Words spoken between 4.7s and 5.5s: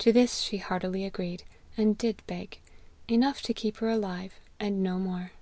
no more.